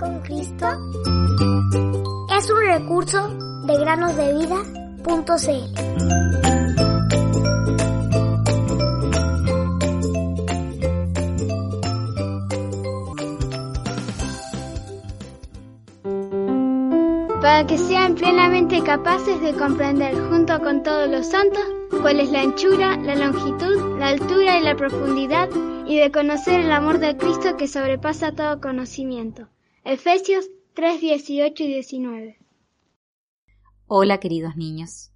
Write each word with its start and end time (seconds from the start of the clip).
con 0.00 0.18
Cristo 0.20 0.66
es 2.34 2.50
un 2.50 2.60
recurso 2.60 3.28
de 3.66 3.78
granosdevida.cl. 3.78 6.00
para 17.42 17.66
que 17.66 17.78
sean 17.78 18.14
plenamente 18.14 18.82
capaces 18.82 19.40
de 19.42 19.52
comprender 19.54 20.14
junto 20.30 20.58
con 20.60 20.82
todos 20.82 21.10
los 21.10 21.26
santos 21.26 21.62
cuál 22.00 22.20
es 22.20 22.30
la 22.30 22.40
anchura, 22.40 22.96
la 22.96 23.16
longitud, 23.16 23.98
la 23.98 24.08
altura 24.08 24.58
y 24.58 24.62
la 24.62 24.76
profundidad 24.76 25.50
y 25.86 25.98
de 25.98 26.10
conocer 26.10 26.60
el 26.60 26.72
amor 26.72 26.98
de 26.98 27.18
Cristo 27.18 27.58
que 27.58 27.68
sobrepasa 27.68 28.32
todo 28.32 28.60
conocimiento. 28.60 29.48
Efesios 29.82 30.44
3, 30.74 31.00
18 31.00 31.62
y 31.62 31.66
19. 31.66 32.38
Hola 33.86 34.20
queridos 34.20 34.54
niños, 34.54 35.10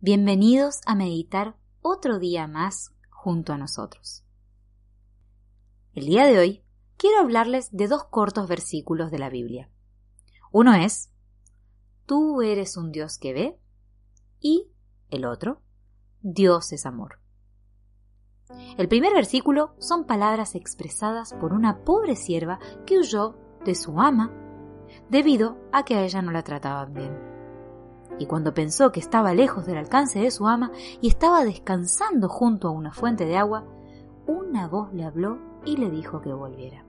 bienvenidos 0.00 0.82
a 0.84 0.94
meditar 0.94 1.56
otro 1.80 2.18
día 2.18 2.46
más 2.46 2.94
junto 3.08 3.54
a 3.54 3.56
nosotros. 3.56 4.22
El 5.94 6.04
día 6.04 6.26
de 6.26 6.38
hoy 6.38 6.62
quiero 6.98 7.20
hablarles 7.20 7.70
de 7.72 7.88
dos 7.88 8.04
cortos 8.04 8.46
versículos 8.46 9.10
de 9.10 9.18
la 9.18 9.30
Biblia. 9.30 9.70
Uno 10.52 10.74
es 10.74 11.10
tú 12.04 12.42
eres 12.42 12.76
un 12.76 12.92
Dios 12.92 13.16
que 13.16 13.32
ve 13.32 13.58
y 14.38 14.70
el 15.08 15.24
otro, 15.24 15.62
Dios 16.20 16.74
es 16.74 16.84
amor. 16.84 17.20
El 18.76 18.86
primer 18.86 19.14
versículo 19.14 19.74
son 19.78 20.04
palabras 20.04 20.54
expresadas 20.54 21.32
por 21.32 21.54
una 21.54 21.84
pobre 21.84 22.16
sierva 22.16 22.58
que 22.84 22.98
huyó 22.98 23.49
de 23.64 23.74
su 23.74 24.00
ama 24.00 24.32
debido 25.08 25.56
a 25.72 25.84
que 25.84 25.94
a 25.94 26.02
ella 26.02 26.22
no 26.22 26.32
la 26.32 26.42
trataban 26.42 26.94
bien. 26.94 27.18
Y 28.18 28.26
cuando 28.26 28.52
pensó 28.52 28.92
que 28.92 29.00
estaba 29.00 29.34
lejos 29.34 29.66
del 29.66 29.78
alcance 29.78 30.20
de 30.20 30.30
su 30.30 30.46
ama 30.46 30.72
y 31.00 31.08
estaba 31.08 31.44
descansando 31.44 32.28
junto 32.28 32.68
a 32.68 32.72
una 32.72 32.92
fuente 32.92 33.24
de 33.24 33.36
agua, 33.36 33.64
una 34.26 34.68
voz 34.68 34.92
le 34.92 35.04
habló 35.04 35.38
y 35.64 35.76
le 35.76 35.90
dijo 35.90 36.20
que 36.20 36.32
volviera. 36.32 36.84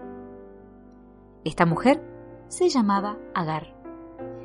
Esta 1.44 1.66
mujer 1.66 2.04
se 2.50 2.70
llamaba 2.70 3.18
Agar 3.34 3.74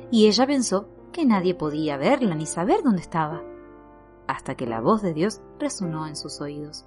y 0.09 0.27
ella 0.27 0.47
pensó 0.47 0.87
que 1.11 1.25
nadie 1.25 1.55
podía 1.55 1.97
verla 1.97 2.35
ni 2.35 2.45
saber 2.45 2.83
dónde 2.83 3.01
estaba, 3.01 3.41
hasta 4.27 4.55
que 4.55 4.65
la 4.65 4.81
voz 4.81 5.01
de 5.01 5.13
Dios 5.13 5.41
resonó 5.59 6.07
en 6.07 6.15
sus 6.15 6.41
oídos. 6.41 6.85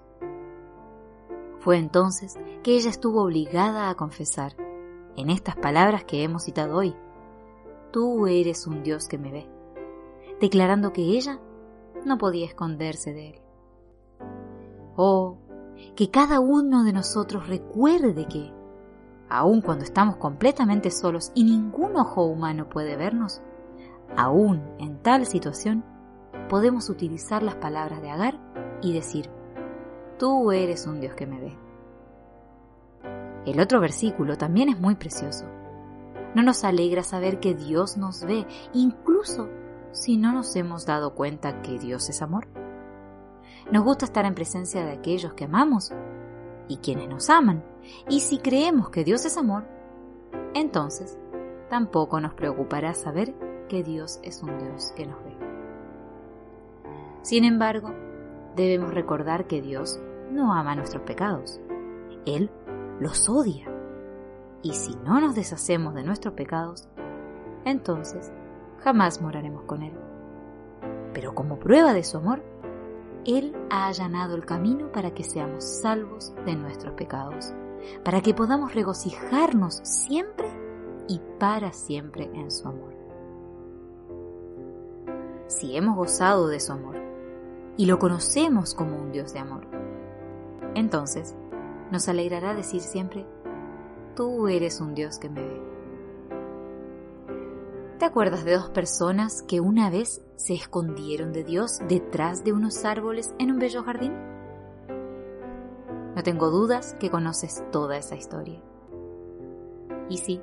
Fue 1.58 1.77
entonces 1.77 2.38
que 2.62 2.74
ella 2.74 2.91
estuvo 2.91 3.22
obligada 3.22 3.91
a 3.91 3.94
confesar, 3.94 4.55
en 5.16 5.30
estas 5.30 5.56
palabras 5.56 6.05
que 6.05 6.22
hemos 6.22 6.44
citado 6.44 6.77
hoy, 6.77 6.94
Tú 7.92 8.28
eres 8.28 8.69
un 8.69 8.84
Dios 8.84 9.08
que 9.08 9.19
me 9.19 9.33
ve, 9.33 9.50
declarando 10.41 10.92
que 10.92 11.02
ella 11.02 11.41
no 12.05 12.19
podía 12.19 12.47
esconderse 12.47 13.12
de 13.12 13.30
él. 13.30 13.41
Oh, 14.94 15.39
que 15.97 16.08
cada 16.08 16.39
uno 16.39 16.84
de 16.84 16.92
nosotros 16.92 17.48
recuerde 17.48 18.28
que, 18.28 18.52
aun 19.28 19.61
cuando 19.61 19.84
estamos 19.84 20.17
completamente 20.17 20.92
solos 20.92 21.33
y 21.34 21.42
ningún 21.42 21.97
ojo 21.97 22.24
humano 22.27 22.69
puede 22.69 22.97
vernos, 22.97 23.42
aún 24.17 24.62
en 24.78 25.02
tal 25.02 25.27
situación, 25.27 25.84
podemos 26.48 26.91
utilizar 26.91 27.42
las 27.42 27.56
palabras 27.56 28.02
de 28.02 28.11
Agar 28.11 28.39
y 28.83 28.92
decir, 28.92 29.28
tú 30.17 30.52
eres 30.52 30.86
un 30.86 31.00
Dios 31.00 31.14
que 31.14 31.27
me 31.27 31.41
ve. 31.41 31.58
El 33.46 33.60
otro 33.60 33.80
versículo 33.80 34.36
también 34.36 34.69
es 34.69 34.78
muy 34.78 34.94
precioso. 34.96 35.46
¿No 36.34 36.42
nos 36.42 36.62
alegra 36.64 37.02
saber 37.02 37.41
que 37.41 37.55
Dios 37.55 37.96
nos 37.96 38.24
ve, 38.24 38.46
incluso 38.72 39.48
si 39.92 40.17
no 40.17 40.33
nos 40.33 40.55
hemos 40.56 40.86
dado 40.86 41.14
cuenta 41.14 41.62
que 41.62 41.79
Dios 41.79 42.08
es 42.08 42.23
amor? 42.23 42.46
Nos 43.73 43.84
gusta 43.84 44.05
estar 44.05 44.24
en 44.24 44.34
presencia 44.34 44.84
de 44.84 44.92
aquellos 44.92 45.34
que 45.34 45.45
amamos 45.45 45.92
y 46.68 46.77
quienes 46.79 47.08
nos 47.08 47.30
aman. 47.30 47.64
Y 48.08 48.20
si 48.20 48.39
creemos 48.39 48.90
que 48.90 49.05
Dios 49.05 49.24
es 49.24 49.36
amor, 49.36 49.64
entonces 50.55 51.18
tampoco 51.68 52.20
nos 52.20 52.34
preocupará 52.34 52.95
saber 52.95 53.34
que 53.68 53.83
Dios 53.83 54.20
es 54.23 54.42
un 54.42 54.58
Dios 54.58 54.92
que 54.96 55.06
nos 55.06 55.23
ve. 55.24 55.36
Sin 57.23 57.45
embargo, 57.45 57.92
debemos 58.56 58.92
recordar 58.92 59.46
que 59.46 59.62
Dios 59.62 60.00
no 60.30 60.52
ama 60.52 60.74
nuestros 60.74 61.02
pecados. 61.05 61.61
Él 62.27 62.50
los 63.00 63.28
odia. 63.28 63.66
Y 64.62 64.74
si 64.74 64.94
no 65.05 65.20
nos 65.20 65.34
deshacemos 65.34 65.94
de 65.94 66.05
nuestros 66.05 66.34
pecados, 66.34 66.88
entonces 67.64 68.30
jamás 68.78 69.20
moraremos 69.20 69.64
con 69.64 69.83
Él. 69.83 69.94
Pero 71.14 71.34
como 71.34 71.58
prueba 71.58 71.92
de 71.92 72.05
su 72.05 72.18
amor, 72.18 72.42
él 73.27 73.55
ha 73.70 73.88
allanado 73.88 74.34
el 74.34 74.46
camino 74.46 74.90
para 74.92 75.12
que 75.12 75.24
seamos 75.24 75.64
salvos 75.64 76.33
de 76.46 76.56
nuestros 76.56 76.94
pecados, 76.94 77.52
para 78.05 78.22
que 78.22 78.34
podamos 78.34 78.74
regocijarnos 78.74 79.80
siempre 79.82 80.48
y 81.08 81.20
para 81.38 81.72
siempre 81.72 82.30
en 82.32 82.50
su 82.50 82.68
amor. 82.68 82.94
Si 85.48 85.77
hemos 85.77 85.96
gozado 85.96 86.48
de 86.48 86.61
su 86.61 86.72
amor 86.72 86.96
y 87.77 87.86
lo 87.86 87.98
conocemos 87.98 88.74
como 88.74 88.96
un 88.96 89.12
Dios 89.12 89.32
de 89.32 89.40
amor, 89.40 89.67
entonces 90.74 91.34
nos 91.90 92.08
alegrará 92.08 92.55
decir 92.55 92.80
siempre, 92.80 93.27
tú 94.14 94.48
eres 94.48 94.80
un 94.80 94.95
Dios 94.95 95.18
que 95.18 95.28
me 95.28 95.42
ve. 95.42 95.70
¿Te 97.98 98.06
acuerdas 98.06 98.45
de 98.45 98.55
dos 98.55 98.70
personas 98.70 99.42
que 99.42 99.61
una 99.61 99.90
vez 99.90 100.23
se 100.36 100.55
escondieron 100.55 101.34
de 101.34 101.45
Dios 101.45 101.80
detrás 101.86 102.45
de 102.45 102.55
unos 102.55 102.86
árboles 102.86 103.34
en 103.39 103.50
un 103.50 103.58
bello 103.58 103.83
jardín? 103.83 104.14
No 106.17 106.23
tengo 106.23 106.50
dudas 106.50 106.96
que 106.98 107.11
conoces 107.11 107.62
toda 107.70 107.98
esa 107.98 108.17
historia. 108.17 108.62
Y 110.08 110.17
sí, 110.17 110.40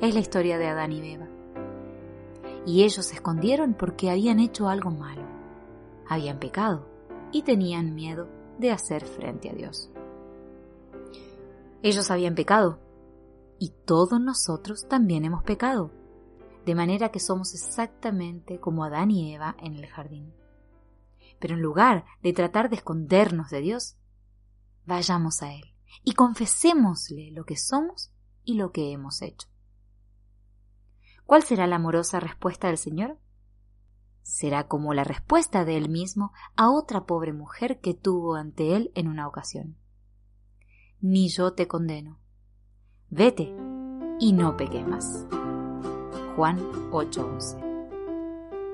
es 0.00 0.12
la 0.12 0.20
historia 0.20 0.58
de 0.58 0.66
Adán 0.66 0.90
y 0.90 1.12
Eva. 1.12 1.28
Y 2.66 2.82
ellos 2.82 3.06
se 3.06 3.14
escondieron 3.14 3.74
porque 3.74 4.10
habían 4.10 4.40
hecho 4.40 4.68
algo 4.68 4.90
malo, 4.90 5.22
habían 6.08 6.40
pecado 6.40 6.88
y 7.30 7.42
tenían 7.42 7.94
miedo 7.94 8.26
de 8.58 8.72
hacer 8.72 9.06
frente 9.06 9.50
a 9.50 9.54
Dios. 9.54 9.91
Ellos 11.82 12.10
habían 12.10 12.34
pecado 12.34 12.80
y 13.58 13.70
todos 13.84 14.20
nosotros 14.20 14.86
también 14.88 15.24
hemos 15.24 15.42
pecado 15.42 15.90
de 16.64 16.74
manera 16.74 17.10
que 17.10 17.20
somos 17.20 17.54
exactamente 17.54 18.60
como 18.60 18.84
Adán 18.84 19.10
y 19.10 19.34
Eva 19.34 19.56
en 19.58 19.76
el 19.76 19.86
jardín. 19.86 20.32
Pero 21.40 21.54
en 21.54 21.62
lugar 21.62 22.04
de 22.22 22.32
tratar 22.32 22.70
de 22.70 22.76
escondernos 22.76 23.50
de 23.50 23.60
Dios, 23.60 23.96
vayamos 24.86 25.42
a 25.42 25.52
Él 25.52 25.74
y 26.04 26.14
confesémosle 26.14 27.32
lo 27.32 27.44
que 27.44 27.56
somos 27.56 28.12
y 28.44 28.54
lo 28.54 28.70
que 28.70 28.92
hemos 28.92 29.22
hecho. 29.22 29.48
¿Cuál 31.24 31.42
será 31.42 31.66
la 31.66 31.76
amorosa 31.76 32.20
respuesta 32.20 32.68
del 32.68 32.78
Señor? 32.78 33.18
Será 34.22 34.68
como 34.68 34.94
la 34.94 35.04
respuesta 35.04 35.64
de 35.64 35.76
Él 35.76 35.88
mismo 35.88 36.32
a 36.56 36.70
otra 36.70 37.06
pobre 37.06 37.32
mujer 37.32 37.80
que 37.80 37.94
tuvo 37.94 38.36
ante 38.36 38.76
Él 38.76 38.92
en 38.94 39.08
una 39.08 39.26
ocasión. 39.26 39.81
Ni 41.02 41.28
yo 41.28 41.52
te 41.52 41.66
condeno. 41.66 42.20
Vete 43.10 43.52
y 44.20 44.32
no 44.32 44.56
peques 44.56 44.86
más. 44.86 45.26
Juan 46.36 46.60
8:11. 46.92 47.56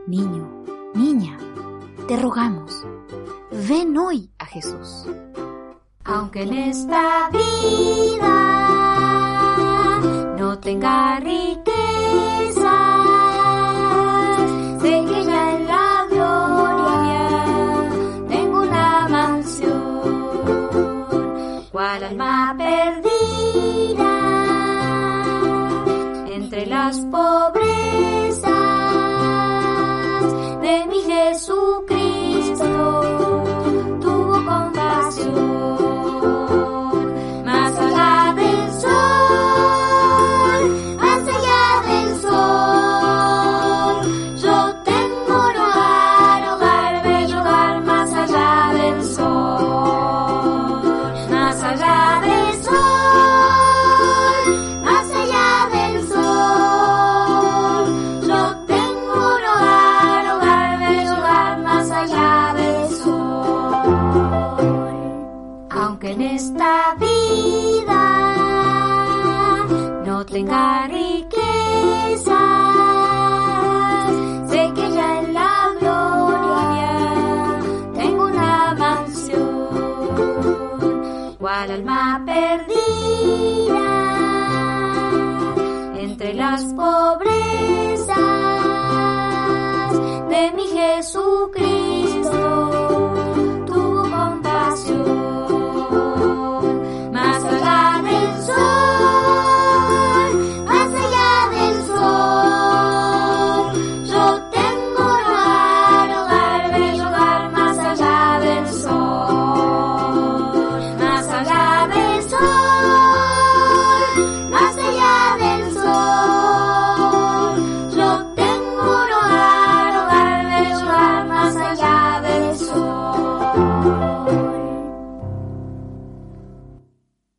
Niño, 0.07 0.63
niña, 0.95 1.39
te 2.07 2.19
rogamos, 2.19 2.87
ven 3.67 3.97
hoy 3.97 4.31
a 4.39 4.45
Jesús. 4.45 5.07
Aunque 6.05 6.43
en 6.43 6.53
esta 6.53 7.31
vida 7.31 8.29
no 10.39 10.59
tenga 10.59 11.19
riqueza, 11.21 11.78
cual 21.79 22.03
alma 22.03 22.57
perdida 22.59 23.05
entre 26.35 26.67
las 26.67 26.99
pobrezas 27.03 27.78
tenga 70.39 70.87
riquezas, 70.87 72.31
sé 74.51 74.73
que 74.77 74.91
ya 74.93 75.19
en 75.19 75.35
la 75.35 75.75
gloria 75.81 76.93
tengo 77.97 78.27
una 78.27 78.73
mansión, 78.79 79.69
cual 81.41 81.71
alma 81.73 82.23
perdida 82.25 83.89
entre 85.97 86.35
las 86.35 86.63
pobres 86.75 87.48